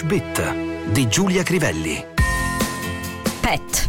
Bit 0.00 0.92
di 0.94 1.06
Giulia 1.06 1.42
Crivelli. 1.42 2.02
Pet. 3.42 3.88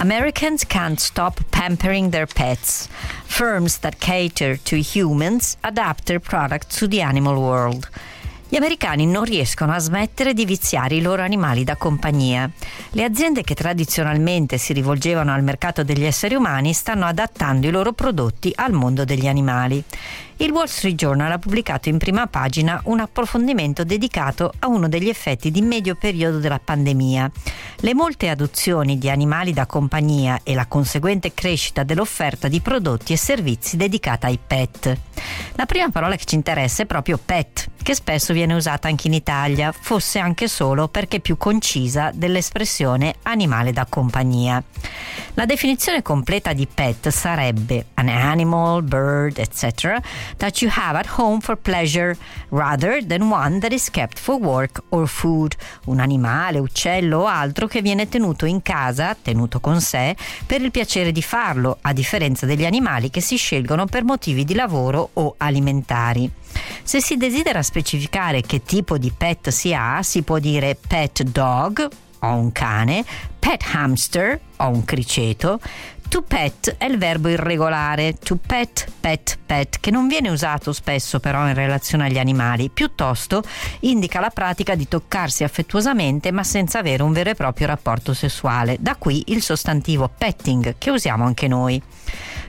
Americans 0.00 0.64
can't 0.64 0.98
stop 0.98 1.38
pampering 1.52 2.10
their 2.10 2.26
pets. 2.26 2.88
Firms 3.24 3.78
that 3.78 4.00
cater 4.00 4.56
to 4.56 4.80
humans 4.80 5.56
adapt 5.62 6.06
their 6.06 6.18
products 6.18 6.76
to 6.78 6.88
the 6.88 7.00
animal 7.00 7.40
world. 7.40 7.88
Gli 8.54 8.58
americani 8.58 9.04
non 9.04 9.24
riescono 9.24 9.72
a 9.72 9.80
smettere 9.80 10.32
di 10.32 10.44
viziare 10.44 10.94
i 10.94 11.00
loro 11.00 11.22
animali 11.22 11.64
da 11.64 11.74
compagnia. 11.74 12.48
Le 12.90 13.02
aziende 13.02 13.42
che 13.42 13.56
tradizionalmente 13.56 14.58
si 14.58 14.72
rivolgevano 14.72 15.32
al 15.32 15.42
mercato 15.42 15.82
degli 15.82 16.04
esseri 16.04 16.36
umani 16.36 16.72
stanno 16.72 17.04
adattando 17.04 17.66
i 17.66 17.72
loro 17.72 17.92
prodotti 17.94 18.52
al 18.54 18.70
mondo 18.70 19.04
degli 19.04 19.26
animali. 19.26 19.82
Il 20.36 20.52
Wall 20.52 20.66
Street 20.66 20.94
Journal 20.94 21.32
ha 21.32 21.38
pubblicato 21.40 21.88
in 21.88 21.98
prima 21.98 22.28
pagina 22.28 22.80
un 22.84 23.00
approfondimento 23.00 23.82
dedicato 23.82 24.52
a 24.60 24.68
uno 24.68 24.88
degli 24.88 25.08
effetti 25.08 25.50
di 25.50 25.60
medio 25.60 25.96
periodo 25.96 26.38
della 26.38 26.60
pandemia. 26.60 27.28
Le 27.78 27.94
molte 27.94 28.28
adozioni 28.28 28.98
di 28.98 29.10
animali 29.10 29.52
da 29.52 29.66
compagnia 29.66 30.38
e 30.44 30.54
la 30.54 30.66
conseguente 30.66 31.34
crescita 31.34 31.82
dell'offerta 31.82 32.46
di 32.46 32.60
prodotti 32.60 33.12
e 33.12 33.16
servizi 33.16 33.76
dedicata 33.76 34.28
ai 34.28 34.38
pet. 34.44 34.96
La 35.54 35.66
prima 35.66 35.88
parola 35.90 36.14
che 36.14 36.24
ci 36.24 36.36
interessa 36.36 36.84
è 36.84 36.86
proprio 36.86 37.18
pet, 37.18 37.63
che 37.84 37.94
spesso 37.94 38.32
viene 38.32 38.54
usata 38.54 38.88
anche 38.88 39.08
in 39.08 39.12
Italia, 39.12 39.70
fosse 39.70 40.18
anche 40.18 40.48
solo 40.48 40.88
perché 40.88 41.20
più 41.20 41.36
concisa 41.36 42.10
dell'espressione 42.14 43.16
animale 43.24 43.72
da 43.72 43.84
compagnia. 43.86 44.62
La 45.34 45.44
definizione 45.44 46.00
completa 46.00 46.54
di 46.54 46.66
pet 46.66 47.10
sarebbe 47.10 47.88
an 47.94 48.08
animal, 48.08 48.82
bird, 48.82 49.36
etc. 49.36 50.00
that 50.38 50.62
you 50.62 50.70
have 50.74 50.96
at 50.96 51.06
home 51.18 51.40
for 51.40 51.56
pleasure 51.56 52.16
rather 52.48 53.04
than 53.04 53.30
one 53.30 53.58
that 53.58 53.72
is 53.72 53.90
kept 53.90 54.18
for 54.18 54.36
work 54.36 54.82
or 54.88 55.06
food. 55.06 55.54
Un 55.84 56.00
animale, 56.00 56.60
uccello 56.60 57.18
o 57.18 57.26
altro 57.26 57.66
che 57.66 57.82
viene 57.82 58.08
tenuto 58.08 58.46
in 58.46 58.62
casa, 58.62 59.14
tenuto 59.20 59.60
con 59.60 59.82
sé, 59.82 60.16
per 60.46 60.62
il 60.62 60.70
piacere 60.70 61.12
di 61.12 61.22
farlo, 61.22 61.76
a 61.82 61.92
differenza 61.92 62.46
degli 62.46 62.64
animali 62.64 63.10
che 63.10 63.20
si 63.20 63.36
scelgono 63.36 63.84
per 63.84 64.04
motivi 64.04 64.44
di 64.44 64.54
lavoro 64.54 65.10
o 65.12 65.34
alimentari. 65.36 66.30
Se 66.82 67.00
si 67.00 67.16
desidera 67.16 67.62
specificare 67.62 68.40
che 68.42 68.62
tipo 68.62 68.98
di 68.98 69.12
pet 69.16 69.50
si 69.50 69.74
ha, 69.74 70.02
si 70.02 70.22
può 70.22 70.38
dire 70.38 70.76
pet 70.76 71.22
dog, 71.22 71.88
ho 72.20 72.34
un 72.34 72.52
cane, 72.52 73.04
pet 73.38 73.62
hamster, 73.72 74.40
ho 74.56 74.68
un 74.68 74.84
criceto, 74.84 75.60
To 76.14 76.22
pet 76.22 76.76
è 76.78 76.84
il 76.84 76.96
verbo 76.96 77.28
irregolare, 77.28 78.14
to 78.14 78.36
pet, 78.36 78.86
pet, 79.00 79.36
pet, 79.44 79.80
che 79.80 79.90
non 79.90 80.06
viene 80.06 80.28
usato 80.28 80.72
spesso 80.72 81.18
però 81.18 81.48
in 81.48 81.54
relazione 81.54 82.04
agli 82.04 82.18
animali, 82.18 82.70
piuttosto 82.70 83.42
indica 83.80 84.20
la 84.20 84.30
pratica 84.30 84.76
di 84.76 84.86
toccarsi 84.86 85.42
affettuosamente 85.42 86.30
ma 86.30 86.44
senza 86.44 86.78
avere 86.78 87.02
un 87.02 87.12
vero 87.12 87.30
e 87.30 87.34
proprio 87.34 87.66
rapporto 87.66 88.14
sessuale. 88.14 88.76
Da 88.78 88.94
qui 88.94 89.24
il 89.28 89.42
sostantivo 89.42 90.08
petting 90.08 90.76
che 90.78 90.90
usiamo 90.90 91.24
anche 91.24 91.48
noi. 91.48 91.82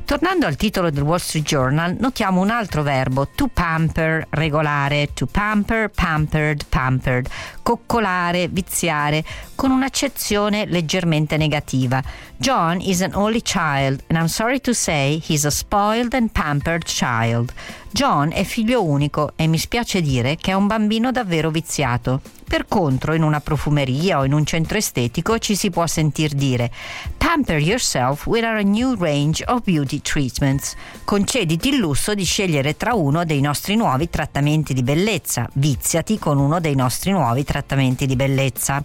Tornando 0.06 0.46
al 0.46 0.56
titolo 0.56 0.92
del 0.92 1.02
Wall 1.02 1.18
Street 1.18 1.44
Journal, 1.44 1.96
notiamo 2.00 2.40
un 2.40 2.52
altro 2.52 2.84
verbo, 2.84 3.28
to 3.34 3.48
pamper, 3.48 4.28
regolare, 4.30 5.10
to 5.16 5.26
pamper, 5.26 5.90
pampered, 5.90 6.64
pampered, 6.70 7.28
coccolare, 7.64 8.48
viziare, 8.48 9.24
con 9.56 9.72
un'accezione 9.72 10.68
leggermente 10.68 11.38
negativa. 11.38 12.04
John 12.38 12.82
is 12.82 13.02
an 13.02 13.16
only 13.16 13.42
child 13.42 14.04
and 14.08 14.20
I'm 14.20 14.28
sorry 14.28 14.60
to 14.62 14.74
say 14.74 15.20
he's 15.26 15.44
a 15.44 15.50
spoiled 15.50 16.14
and 16.14 16.30
pampered 16.30 16.84
child. 16.84 17.52
John 17.90 18.32
è 18.32 18.44
figlio 18.44 18.84
unico 18.84 19.32
e 19.36 19.48
mi 19.48 19.58
spiace 19.58 20.02
dire 20.02 20.36
che 20.36 20.52
è 20.52 20.54
un 20.54 20.68
bambino 20.68 21.12
davvero 21.12 21.50
viziato. 21.50 22.22
Per 22.46 22.68
contro, 22.68 23.14
in 23.14 23.24
una 23.24 23.40
profumeria 23.40 24.20
o 24.20 24.26
in 24.26 24.34
un 24.34 24.46
centro 24.46 24.78
estetico 24.78 25.40
ci 25.40 25.56
si 25.56 25.70
può 25.70 25.88
sentir 25.88 26.34
dire 26.34 26.70
Pamper 27.36 27.58
yourself 27.58 28.26
with 28.28 28.46
our 28.46 28.64
new 28.64 28.96
range 28.96 29.44
of 29.48 29.62
beauty 29.66 30.02
treatments. 30.02 30.74
Concediti 31.04 31.68
il 31.68 31.76
lusso 31.76 32.14
di 32.14 32.24
scegliere 32.24 32.78
tra 32.78 32.94
uno 32.94 33.26
dei 33.26 33.42
nostri 33.42 33.76
nuovi 33.76 34.10
trattamenti 34.10 34.74
di 34.74 34.82
bellezza. 34.84 35.46
Viziati 35.52 36.18
con 36.18 36.38
uno 36.38 36.62
dei 36.62 36.76
nostri 36.76 37.12
nuovi 37.12 37.44
trattamenti 37.44 38.06
di 38.06 38.16
bellezza. 38.16 38.82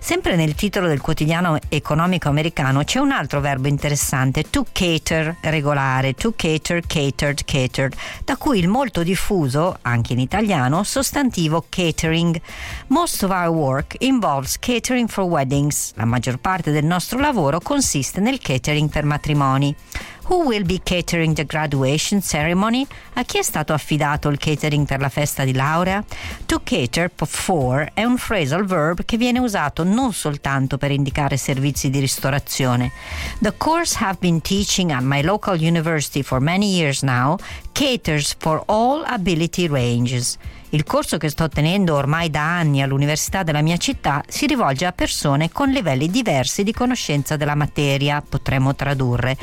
Sempre 0.00 0.34
nel 0.34 0.56
titolo 0.56 0.88
del 0.88 1.00
quotidiano 1.00 1.56
economico 1.68 2.28
americano 2.28 2.82
c'è 2.82 2.98
un 2.98 3.12
altro 3.12 3.40
verbo 3.40 3.68
interessante, 3.68 4.50
to 4.50 4.66
cater, 4.72 5.36
regolare, 5.40 6.14
to 6.14 6.32
cater, 6.34 6.82
catered, 6.84 7.44
catered, 7.44 7.94
da 8.24 8.36
cui 8.36 8.58
il 8.58 8.66
molto 8.66 9.04
diffuso, 9.04 9.78
anche 9.82 10.14
in 10.14 10.18
italiano, 10.18 10.82
sostantivo 10.82 11.66
catering. 11.68 12.40
Most 12.88 13.22
of 13.22 13.30
our 13.30 13.50
work 13.50 13.94
involves 14.00 14.58
catering 14.58 15.06
for 15.06 15.22
weddings. 15.22 15.92
La 15.94 16.04
maggior 16.04 16.38
parte 16.38 16.72
del 16.72 16.84
nostro 16.84 17.20
lavoro 17.20 17.60
consiste 17.60 17.90
nel 18.20 18.38
catering 18.38 18.88
per 18.88 19.04
matrimoni. 19.04 19.74
Who 20.24 20.46
will 20.46 20.64
be 20.64 20.80
catering 20.80 21.34
the 21.34 21.44
graduation 21.44 22.22
ceremony? 22.22 22.86
A 23.14 23.24
chi 23.24 23.38
è 23.38 23.42
stato 23.42 23.72
affidato 23.72 24.28
il 24.28 24.38
catering 24.38 24.86
per 24.86 25.00
la 25.00 25.08
festa 25.08 25.42
di 25.42 25.52
laurea? 25.52 26.04
To 26.46 26.60
cater 26.62 27.10
for 27.14 27.90
è 27.92 28.04
un 28.04 28.16
phrasal 28.16 28.64
verb 28.64 29.04
che 29.04 29.16
viene 29.16 29.40
usato 29.40 29.82
non 29.82 30.12
soltanto 30.12 30.78
per 30.78 30.92
indicare 30.92 31.36
servizi 31.36 31.90
di 31.90 31.98
ristorazione. 31.98 32.92
The 33.40 33.54
course 33.56 33.96
have 33.98 34.18
been 34.20 34.40
teaching 34.40 34.92
at 34.92 35.02
my 35.02 35.22
local 35.22 35.60
university 35.60 36.22
for 36.22 36.40
many 36.40 36.66
years 36.66 37.02
now 37.02 37.36
caters 37.72 38.36
for 38.38 38.62
all 38.66 39.02
ability 39.04 39.66
ranges. 39.66 40.38
Il 40.74 40.84
corso 40.84 41.18
che 41.18 41.28
sto 41.28 41.48
tenendo 41.48 41.96
ormai 41.96 42.30
da 42.30 42.58
anni 42.58 42.80
all'università 42.80 43.42
della 43.42 43.60
mia 43.60 43.76
città 43.76 44.22
si 44.26 44.46
rivolge 44.46 44.86
a 44.86 44.92
persone 44.92 45.50
con 45.50 45.68
livelli 45.68 46.08
diversi 46.08 46.62
di 46.62 46.72
conoscenza 46.72 47.36
della 47.36 47.54
materia, 47.54 48.22
potremmo 48.26 48.74
tradurre. 48.74 49.36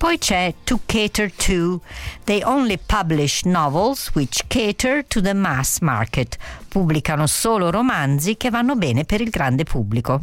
Poi 0.00 0.16
c'è 0.16 0.54
To 0.64 0.80
Cater 0.86 1.30
To. 1.30 1.82
They 2.24 2.42
only 2.42 2.78
publish 2.78 3.42
novels 3.44 4.08
which 4.14 4.46
cater 4.46 5.04
to 5.06 5.20
the 5.20 5.34
mass 5.34 5.80
market. 5.80 6.38
Pubblicano 6.68 7.26
solo 7.26 7.68
romanzi 7.68 8.38
che 8.38 8.48
vanno 8.48 8.76
bene 8.76 9.04
per 9.04 9.20
il 9.20 9.28
grande 9.28 9.64
pubblico. 9.64 10.20